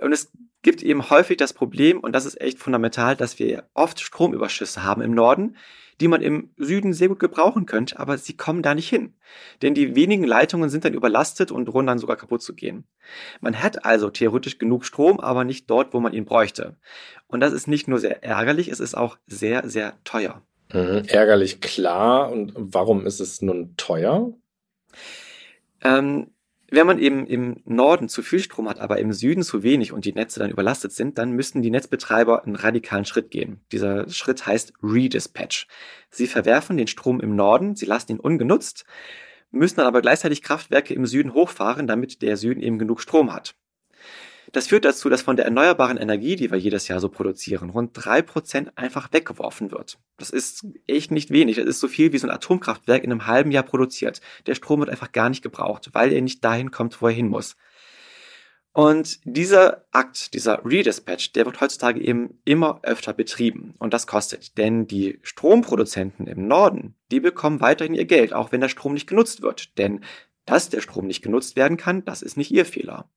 Und 0.00 0.12
es 0.12 0.30
gibt 0.62 0.82
eben 0.82 1.10
häufig 1.10 1.36
das 1.36 1.52
Problem, 1.52 2.00
und 2.00 2.12
das 2.12 2.24
ist 2.24 2.40
echt 2.40 2.58
fundamental, 2.58 3.16
dass 3.16 3.38
wir 3.38 3.64
oft 3.74 4.00
Stromüberschüsse 4.00 4.82
haben 4.84 5.02
im 5.02 5.12
Norden, 5.12 5.56
die 6.02 6.08
man 6.08 6.20
im 6.20 6.50
Süden 6.56 6.92
sehr 6.92 7.06
gut 7.06 7.20
gebrauchen 7.20 7.64
könnte, 7.64 7.96
aber 8.00 8.18
sie 8.18 8.36
kommen 8.36 8.60
da 8.60 8.74
nicht 8.74 8.88
hin. 8.88 9.14
Denn 9.62 9.72
die 9.72 9.94
wenigen 9.94 10.24
Leitungen 10.24 10.68
sind 10.68 10.84
dann 10.84 10.94
überlastet 10.94 11.52
und 11.52 11.66
drohen 11.66 11.86
dann 11.86 12.00
sogar 12.00 12.16
kaputt 12.16 12.42
zu 12.42 12.54
gehen. 12.54 12.88
Man 13.40 13.62
hat 13.62 13.84
also 13.84 14.10
theoretisch 14.10 14.58
genug 14.58 14.84
Strom, 14.84 15.20
aber 15.20 15.44
nicht 15.44 15.70
dort, 15.70 15.94
wo 15.94 16.00
man 16.00 16.12
ihn 16.12 16.24
bräuchte. 16.24 16.76
Und 17.28 17.38
das 17.38 17.52
ist 17.52 17.68
nicht 17.68 17.86
nur 17.86 18.00
sehr 18.00 18.24
ärgerlich, 18.24 18.66
es 18.66 18.80
ist 18.80 18.96
auch 18.96 19.16
sehr, 19.28 19.68
sehr 19.68 19.94
teuer. 20.02 20.42
Mhm, 20.72 21.04
ärgerlich, 21.06 21.60
klar. 21.60 22.32
Und 22.32 22.52
warum 22.56 23.06
ist 23.06 23.20
es 23.20 23.40
nun 23.40 23.76
teuer? 23.76 24.32
Ähm, 25.84 26.32
wenn 26.72 26.86
man 26.86 26.98
eben 26.98 27.26
im 27.26 27.60
Norden 27.66 28.08
zu 28.08 28.22
viel 28.22 28.38
Strom 28.38 28.68
hat, 28.68 28.80
aber 28.80 28.98
im 28.98 29.12
Süden 29.12 29.42
zu 29.42 29.62
wenig 29.62 29.92
und 29.92 30.06
die 30.06 30.14
Netze 30.14 30.40
dann 30.40 30.50
überlastet 30.50 30.92
sind, 30.92 31.18
dann 31.18 31.32
müssten 31.32 31.60
die 31.60 31.70
Netzbetreiber 31.70 32.44
einen 32.44 32.56
radikalen 32.56 33.04
Schritt 33.04 33.30
gehen. 33.30 33.60
Dieser 33.72 34.08
Schritt 34.08 34.46
heißt 34.46 34.72
Redispatch. 34.82 35.66
Sie 36.08 36.26
verwerfen 36.26 36.78
den 36.78 36.86
Strom 36.86 37.20
im 37.20 37.36
Norden, 37.36 37.76
sie 37.76 37.84
lassen 37.84 38.12
ihn 38.12 38.20
ungenutzt, 38.20 38.86
müssen 39.50 39.76
dann 39.76 39.86
aber 39.86 40.00
gleichzeitig 40.00 40.42
Kraftwerke 40.42 40.94
im 40.94 41.04
Süden 41.04 41.34
hochfahren, 41.34 41.86
damit 41.86 42.22
der 42.22 42.38
Süden 42.38 42.62
eben 42.62 42.78
genug 42.78 43.02
Strom 43.02 43.32
hat. 43.34 43.54
Das 44.52 44.66
führt 44.66 44.84
dazu, 44.84 45.08
dass 45.08 45.22
von 45.22 45.36
der 45.36 45.46
erneuerbaren 45.46 45.96
Energie, 45.96 46.36
die 46.36 46.50
wir 46.50 46.58
jedes 46.58 46.86
Jahr 46.86 47.00
so 47.00 47.08
produzieren, 47.08 47.70
rund 47.70 47.92
drei 47.94 48.20
Prozent 48.20 48.76
einfach 48.76 49.10
weggeworfen 49.10 49.70
wird. 49.70 49.98
Das 50.18 50.28
ist 50.28 50.66
echt 50.86 51.10
nicht 51.10 51.30
wenig. 51.30 51.56
Das 51.56 51.64
ist 51.64 51.80
so 51.80 51.88
viel, 51.88 52.12
wie 52.12 52.18
so 52.18 52.26
ein 52.26 52.34
Atomkraftwerk 52.34 53.02
in 53.02 53.10
einem 53.10 53.26
halben 53.26 53.50
Jahr 53.50 53.62
produziert. 53.62 54.20
Der 54.46 54.54
Strom 54.54 54.80
wird 54.80 54.90
einfach 54.90 55.12
gar 55.12 55.30
nicht 55.30 55.42
gebraucht, 55.42 55.88
weil 55.94 56.12
er 56.12 56.20
nicht 56.20 56.44
dahin 56.44 56.70
kommt, 56.70 57.00
wo 57.00 57.06
er 57.06 57.14
hin 57.14 57.28
muss. 57.28 57.56
Und 58.74 59.20
dieser 59.24 59.84
Akt, 59.90 60.32
dieser 60.32 60.64
Redispatch, 60.64 61.32
der 61.32 61.44
wird 61.46 61.60
heutzutage 61.60 62.00
eben 62.00 62.38
immer 62.44 62.80
öfter 62.82 63.12
betrieben. 63.12 63.74
Und 63.78 63.94
das 63.94 64.06
kostet. 64.06 64.56
Denn 64.58 64.86
die 64.86 65.18
Stromproduzenten 65.22 66.26
im 66.26 66.46
Norden, 66.46 66.94
die 67.10 67.20
bekommen 67.20 67.60
weiterhin 67.60 67.94
ihr 67.94 68.06
Geld, 68.06 68.32
auch 68.32 68.52
wenn 68.52 68.62
der 68.62 68.70
Strom 68.70 68.94
nicht 68.94 69.06
genutzt 69.06 69.42
wird. 69.42 69.76
Denn 69.78 70.02
dass 70.44 70.68
der 70.68 70.80
Strom 70.80 71.06
nicht 71.06 71.22
genutzt 71.22 71.56
werden 71.56 71.76
kann, 71.76 72.04
das 72.04 72.22
ist 72.22 72.36
nicht 72.36 72.50
ihr 72.50 72.64
Fehler. 72.64 73.10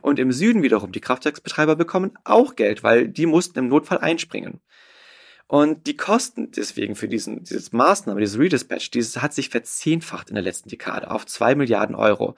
Und 0.00 0.18
im 0.18 0.32
Süden 0.32 0.62
wiederum, 0.62 0.92
die 0.92 1.00
Kraftwerksbetreiber 1.00 1.76
bekommen 1.76 2.12
auch 2.24 2.54
Geld, 2.56 2.82
weil 2.82 3.08
die 3.08 3.26
mussten 3.26 3.58
im 3.58 3.68
Notfall 3.68 3.98
einspringen. 3.98 4.60
Und 5.48 5.86
die 5.86 5.96
Kosten 5.96 6.50
deswegen 6.50 6.94
für 6.94 7.08
diesen, 7.08 7.42
dieses 7.42 7.72
Maßnahme, 7.72 8.20
dieses 8.20 8.38
Redispatch, 8.38 8.90
dieses 8.90 9.22
hat 9.22 9.32
sich 9.32 9.48
verzehnfacht 9.48 10.28
in 10.28 10.34
der 10.34 10.44
letzten 10.44 10.68
Dekade 10.68 11.10
auf 11.10 11.24
zwei 11.24 11.54
Milliarden 11.54 11.96
Euro. 11.96 12.36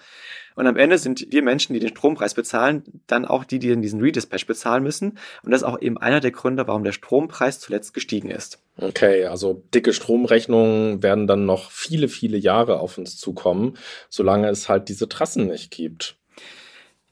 Und 0.55 0.69
am 0.69 0.77
Ende 0.77 0.97
sind 0.97 1.27
wir 1.31 1.43
Menschen, 1.43 1.75
die 1.75 1.81
den 1.81 1.89
Strompreis 1.89 2.35
bezahlen, 2.35 2.85
dann 3.09 3.25
auch 3.25 3.43
die, 3.43 3.59
die 3.59 3.75
diesen 3.81 4.01
Redispatch 4.01 4.47
bezahlen 4.47 4.85
müssen. 4.85 5.19
Und 5.43 5.51
das 5.51 5.63
ist 5.63 5.67
auch 5.67 5.81
eben 5.81 5.99
einer 5.99 6.21
der 6.21 6.31
Gründe, 6.31 6.69
warum 6.69 6.85
der 6.85 6.93
Strompreis 6.93 7.59
zuletzt 7.59 7.95
gestiegen 7.95 8.31
ist. 8.31 8.63
Okay, 8.77 9.25
also 9.25 9.65
dicke 9.75 9.93
Stromrechnungen 9.93 11.03
werden 11.03 11.27
dann 11.27 11.47
noch 11.47 11.73
viele, 11.73 12.07
viele 12.07 12.39
Jahre 12.39 12.79
auf 12.79 12.97
uns 12.97 13.17
zukommen, 13.17 13.77
solange 14.09 14.49
es 14.49 14.69
halt 14.69 14.89
diese 14.89 15.09
Trassen 15.09 15.49
nicht 15.49 15.73
gibt. 15.73 16.20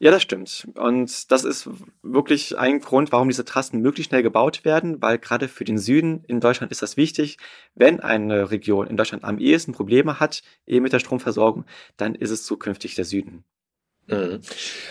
Ja, 0.01 0.11
das 0.11 0.21
stimmt. 0.21 0.65
Und 0.75 1.29
das 1.31 1.43
ist 1.43 1.69
wirklich 2.01 2.57
ein 2.57 2.79
Grund, 2.79 3.11
warum 3.11 3.27
diese 3.27 3.43
Trassen 3.43 3.81
möglichst 3.81 4.09
schnell 4.09 4.23
gebaut 4.23 4.63
werden, 4.63 5.01
weil 5.01 5.17
gerade 5.19 5.49
für 5.49 5.65
den 5.65 5.77
Süden 5.77 6.23
in 6.25 6.39
Deutschland 6.39 6.71
ist 6.71 6.81
das 6.81 6.95
wichtig. 6.95 7.37
Wenn 7.75 7.99
eine 7.99 8.49
Region 8.49 8.87
in 8.87 8.95
Deutschland 8.95 9.25
am 9.25 9.39
ehesten 9.39 9.73
Probleme 9.73 10.19
hat, 10.21 10.41
eben 10.65 10.83
mit 10.83 10.93
der 10.93 10.99
Stromversorgung, 10.99 11.65
dann 11.97 12.15
ist 12.15 12.29
es 12.31 12.45
zukünftig 12.45 12.95
der 12.95 13.03
Süden. 13.05 13.43
Mhm. 14.09 14.41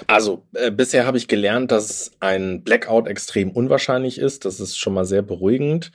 Also, 0.06 0.46
äh, 0.54 0.70
bisher 0.70 1.06
habe 1.06 1.18
ich 1.18 1.28
gelernt, 1.28 1.72
dass 1.72 2.12
ein 2.20 2.62
Blackout 2.62 3.08
extrem 3.08 3.50
unwahrscheinlich 3.50 4.18
ist. 4.18 4.44
Das 4.44 4.60
ist 4.60 4.78
schon 4.78 4.94
mal 4.94 5.04
sehr 5.04 5.22
beruhigend. 5.22 5.90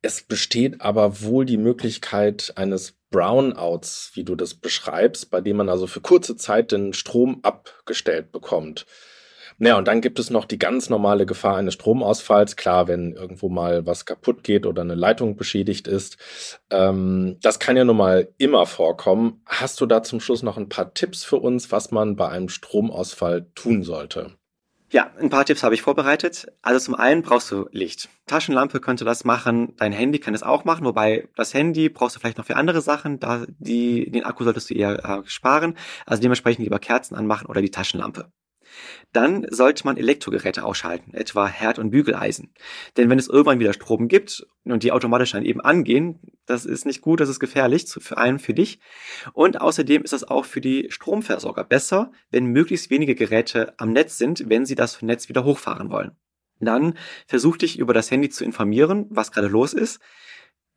Es 0.00 0.22
besteht 0.22 0.80
aber 0.80 1.20
wohl 1.22 1.44
die 1.44 1.56
Möglichkeit 1.56 2.52
eines 2.56 2.94
Brownouts, 3.10 4.12
wie 4.14 4.24
du 4.24 4.36
das 4.36 4.54
beschreibst, 4.54 5.30
bei 5.30 5.40
dem 5.40 5.56
man 5.56 5.68
also 5.68 5.86
für 5.86 6.00
kurze 6.00 6.36
Zeit 6.36 6.72
den 6.72 6.92
Strom 6.92 7.40
abgestellt 7.42 8.30
bekommt. 8.30 8.86
Naja, 9.60 9.76
und 9.76 9.88
dann 9.88 10.00
gibt 10.00 10.20
es 10.20 10.30
noch 10.30 10.44
die 10.44 10.58
ganz 10.58 10.88
normale 10.88 11.26
Gefahr 11.26 11.56
eines 11.56 11.74
Stromausfalls. 11.74 12.54
Klar, 12.54 12.86
wenn 12.86 13.12
irgendwo 13.12 13.48
mal 13.48 13.86
was 13.86 14.06
kaputt 14.06 14.44
geht 14.44 14.66
oder 14.66 14.82
eine 14.82 14.94
Leitung 14.94 15.36
beschädigt 15.36 15.88
ist. 15.88 16.16
Ähm, 16.70 17.38
das 17.42 17.58
kann 17.58 17.76
ja 17.76 17.84
nun 17.84 17.96
mal 17.96 18.28
immer 18.38 18.66
vorkommen. 18.66 19.42
Hast 19.46 19.80
du 19.80 19.86
da 19.86 20.04
zum 20.04 20.20
Schluss 20.20 20.44
noch 20.44 20.58
ein 20.58 20.68
paar 20.68 20.94
Tipps 20.94 21.24
für 21.24 21.38
uns, 21.38 21.72
was 21.72 21.90
man 21.90 22.14
bei 22.14 22.28
einem 22.28 22.48
Stromausfall 22.48 23.46
tun 23.56 23.82
sollte? 23.82 24.38
Ja, 24.90 25.10
ein 25.20 25.28
paar 25.28 25.44
Tipps 25.44 25.62
habe 25.64 25.74
ich 25.74 25.82
vorbereitet. 25.82 26.46
Also 26.62 26.78
zum 26.78 26.94
einen 26.94 27.22
brauchst 27.22 27.50
du 27.50 27.68
Licht. 27.72 28.08
Taschenlampe 28.26 28.80
könnte 28.80 29.04
das 29.04 29.24
machen, 29.24 29.74
dein 29.76 29.92
Handy 29.92 30.18
kann 30.18 30.32
das 30.32 30.42
auch 30.42 30.64
machen, 30.64 30.86
wobei 30.86 31.28
das 31.36 31.52
Handy 31.52 31.90
brauchst 31.90 32.16
du 32.16 32.20
vielleicht 32.20 32.38
noch 32.38 32.46
für 32.46 32.56
andere 32.56 32.80
Sachen, 32.80 33.18
da 33.18 33.44
die, 33.58 34.10
den 34.10 34.24
Akku 34.24 34.44
solltest 34.44 34.70
du 34.70 34.74
eher 34.74 35.04
äh, 35.04 35.22
sparen. 35.28 35.76
Also 36.06 36.22
dementsprechend 36.22 36.64
lieber 36.64 36.78
Kerzen 36.78 37.16
anmachen 37.16 37.48
oder 37.48 37.60
die 37.60 37.70
Taschenlampe. 37.70 38.32
Dann 39.12 39.46
sollte 39.50 39.84
man 39.84 39.96
Elektrogeräte 39.96 40.64
ausschalten, 40.64 41.14
etwa 41.14 41.46
Herd- 41.46 41.78
und 41.78 41.90
Bügeleisen. 41.90 42.52
Denn 42.96 43.08
wenn 43.08 43.18
es 43.18 43.28
irgendwann 43.28 43.60
wieder 43.60 43.72
Strom 43.72 44.08
gibt 44.08 44.46
und 44.64 44.82
die 44.82 44.92
automatisch 44.92 45.32
dann 45.32 45.44
eben 45.44 45.60
angehen, 45.60 46.20
das 46.46 46.64
ist 46.64 46.86
nicht 46.86 47.00
gut, 47.00 47.20
das 47.20 47.28
ist 47.28 47.40
gefährlich 47.40 47.86
für 47.86 48.18
einen, 48.18 48.38
für 48.38 48.54
dich. 48.54 48.80
Und 49.32 49.60
außerdem 49.60 50.02
ist 50.02 50.12
es 50.12 50.24
auch 50.24 50.44
für 50.44 50.60
die 50.60 50.86
Stromversorger 50.90 51.64
besser, 51.64 52.12
wenn 52.30 52.46
möglichst 52.46 52.90
wenige 52.90 53.14
Geräte 53.14 53.74
am 53.78 53.92
Netz 53.92 54.18
sind, 54.18 54.48
wenn 54.48 54.66
sie 54.66 54.74
das 54.74 55.00
Netz 55.02 55.28
wieder 55.28 55.44
hochfahren 55.44 55.90
wollen. 55.90 56.16
Dann 56.60 56.94
versuch 57.26 57.56
dich 57.56 57.78
über 57.78 57.94
das 57.94 58.10
Handy 58.10 58.30
zu 58.30 58.44
informieren, 58.44 59.06
was 59.10 59.32
gerade 59.32 59.48
los 59.48 59.72
ist. 59.72 60.00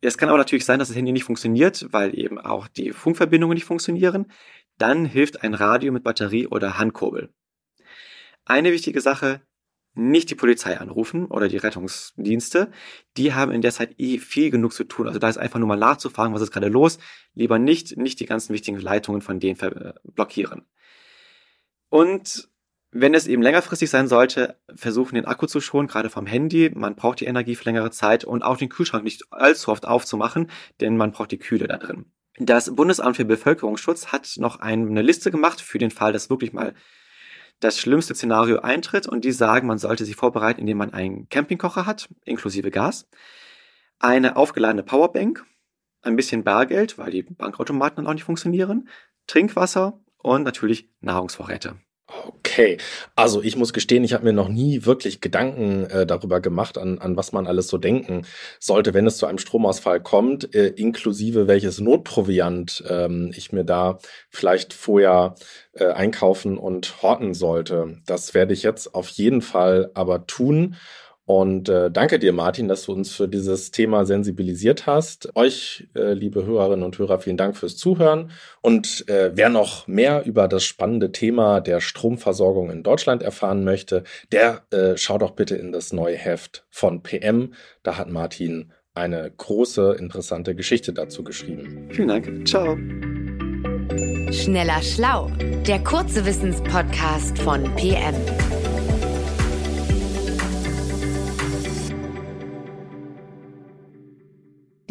Es 0.01 0.17
kann 0.17 0.29
aber 0.29 0.37
natürlich 0.37 0.65
sein, 0.65 0.79
dass 0.79 0.87
das 0.87 0.97
Handy 0.97 1.11
nicht 1.11 1.23
funktioniert, 1.23 1.87
weil 1.91 2.17
eben 2.17 2.39
auch 2.39 2.67
die 2.67 2.91
Funkverbindungen 2.91 3.55
nicht 3.55 3.65
funktionieren. 3.65 4.31
Dann 4.77 5.05
hilft 5.05 5.43
ein 5.43 5.53
Radio 5.53 5.91
mit 5.91 6.03
Batterie 6.03 6.47
oder 6.47 6.79
Handkurbel. 6.79 7.31
Eine 8.45 8.71
wichtige 8.71 9.01
Sache, 9.01 9.41
nicht 9.93 10.29
die 10.29 10.35
Polizei 10.35 10.77
anrufen 10.79 11.25
oder 11.25 11.47
die 11.47 11.57
Rettungsdienste. 11.57 12.71
Die 13.17 13.33
haben 13.33 13.51
in 13.51 13.61
der 13.61 13.71
Zeit 13.71 13.95
eh 13.97 14.19
viel 14.19 14.49
genug 14.49 14.73
zu 14.73 14.85
tun. 14.85 15.07
Also 15.07 15.19
da 15.19 15.27
ist 15.27 15.37
einfach 15.37 15.59
nur 15.59 15.67
mal 15.67 15.77
nachzufragen, 15.77 16.33
was 16.33 16.41
ist 16.41 16.51
gerade 16.51 16.69
los. 16.69 16.97
Lieber 17.33 17.59
nicht, 17.59 17.97
nicht 17.97 18.19
die 18.19 18.25
ganzen 18.25 18.53
wichtigen 18.53 18.79
Leitungen 18.79 19.21
von 19.21 19.39
denen 19.39 19.59
äh, 19.59 19.93
blockieren. 20.03 20.65
Und 21.89 22.49
wenn 22.91 23.13
es 23.13 23.27
eben 23.27 23.41
längerfristig 23.41 23.89
sein 23.89 24.07
sollte, 24.07 24.59
versuchen 24.75 25.15
den 25.15 25.25
Akku 25.25 25.45
zu 25.45 25.61
schonen, 25.61 25.87
gerade 25.87 26.09
vom 26.09 26.25
Handy. 26.25 26.71
Man 26.73 26.95
braucht 26.95 27.19
die 27.21 27.25
Energie 27.25 27.55
für 27.55 27.65
längere 27.65 27.91
Zeit 27.91 28.23
und 28.23 28.43
auch 28.43 28.57
den 28.57 28.69
Kühlschrank 28.69 29.03
nicht 29.03 29.23
allzu 29.31 29.71
oft 29.71 29.85
aufzumachen, 29.85 30.49
denn 30.79 30.97
man 30.97 31.11
braucht 31.11 31.31
die 31.31 31.37
Kühle 31.39 31.67
da 31.67 31.77
drin. 31.77 32.05
Das 32.37 32.73
Bundesamt 32.75 33.17
für 33.17 33.25
Bevölkerungsschutz 33.25 34.07
hat 34.07 34.35
noch 34.37 34.59
eine 34.59 35.01
Liste 35.01 35.31
gemacht 35.31 35.61
für 35.61 35.77
den 35.77 35.91
Fall, 35.91 36.13
dass 36.13 36.29
wirklich 36.29 36.53
mal 36.53 36.73
das 37.61 37.77
schlimmste 37.77 38.13
Szenario 38.15 38.59
eintritt 38.59 39.07
und 39.07 39.23
die 39.23 39.31
sagen, 39.31 39.67
man 39.67 39.77
sollte 39.77 40.03
sich 40.03 40.15
vorbereiten, 40.15 40.59
indem 40.59 40.77
man 40.77 40.93
einen 40.93 41.29
Campingkocher 41.29 41.85
hat, 41.85 42.09
inklusive 42.25 42.71
Gas, 42.71 43.07
eine 43.99 44.35
aufgeladene 44.35 44.83
Powerbank, 44.83 45.45
ein 46.01 46.15
bisschen 46.15 46.43
Bargeld, 46.43 46.97
weil 46.97 47.11
die 47.11 47.23
Bankautomaten 47.23 47.97
dann 47.97 48.07
auch 48.07 48.13
nicht 48.13 48.23
funktionieren, 48.23 48.89
Trinkwasser 49.27 49.99
und 50.17 50.43
natürlich 50.43 50.89
Nahrungsvorräte. 50.99 51.77
Okay, 52.27 52.77
also 53.15 53.41
ich 53.41 53.55
muss 53.55 53.71
gestehen, 53.71 54.03
ich 54.03 54.13
habe 54.13 54.25
mir 54.25 54.33
noch 54.33 54.49
nie 54.49 54.85
wirklich 54.85 55.21
Gedanken 55.21 55.85
äh, 55.85 56.05
darüber 56.05 56.41
gemacht, 56.41 56.77
an, 56.77 56.99
an 56.99 57.15
was 57.15 57.31
man 57.31 57.47
alles 57.47 57.67
so 57.67 57.77
denken 57.77 58.25
sollte, 58.59 58.93
wenn 58.93 59.07
es 59.07 59.17
zu 59.17 59.25
einem 59.25 59.37
Stromausfall 59.37 60.01
kommt, 60.01 60.53
äh, 60.53 60.67
inklusive 60.67 61.47
welches 61.47 61.79
Notproviant 61.79 62.83
ähm, 62.89 63.31
ich 63.35 63.53
mir 63.53 63.63
da 63.63 63.99
vielleicht 64.29 64.73
vorher 64.73 65.35
äh, 65.73 65.85
einkaufen 65.85 66.57
und 66.57 67.01
horten 67.01 67.33
sollte. 67.33 68.01
Das 68.05 68.33
werde 68.33 68.53
ich 68.53 68.63
jetzt 68.63 68.93
auf 68.93 69.07
jeden 69.09 69.41
Fall 69.41 69.91
aber 69.93 70.27
tun. 70.27 70.75
Und 71.25 71.69
äh, 71.69 71.91
danke 71.91 72.19
dir, 72.19 72.33
Martin, 72.33 72.67
dass 72.67 72.85
du 72.85 72.93
uns 72.93 73.15
für 73.15 73.27
dieses 73.27 73.71
Thema 73.71 74.05
sensibilisiert 74.05 74.87
hast. 74.87 75.35
Euch, 75.35 75.87
äh, 75.95 76.13
liebe 76.13 76.45
Hörerinnen 76.45 76.83
und 76.83 76.97
Hörer, 76.97 77.19
vielen 77.19 77.37
Dank 77.37 77.55
fürs 77.55 77.77
Zuhören. 77.77 78.31
Und 78.61 79.07
äh, 79.07 79.31
wer 79.33 79.49
noch 79.49 79.87
mehr 79.87 80.25
über 80.25 80.47
das 80.47 80.63
spannende 80.63 81.11
Thema 81.11 81.61
der 81.61 81.79
Stromversorgung 81.79 82.71
in 82.71 82.83
Deutschland 82.83 83.21
erfahren 83.21 83.63
möchte, 83.63 84.03
der 84.31 84.63
äh, 84.71 84.97
schaut 84.97 85.21
doch 85.21 85.31
bitte 85.31 85.55
in 85.55 85.71
das 85.71 85.93
neue 85.93 86.17
Heft 86.17 86.65
von 86.69 87.03
PM. 87.03 87.53
Da 87.83 87.97
hat 87.97 88.09
Martin 88.09 88.71
eine 88.93 89.31
große, 89.31 89.95
interessante 89.99 90.55
Geschichte 90.55 90.91
dazu 90.91 91.23
geschrieben. 91.23 91.87
Vielen 91.91 92.07
Dank. 92.09 92.47
Ciao. 92.47 92.77
Schneller 94.31 94.81
Schlau, 94.81 95.29
der 95.67 95.79
kurze 95.83 96.25
Wissenspodcast 96.25 97.37
von 97.39 97.63
PM. 97.75 98.15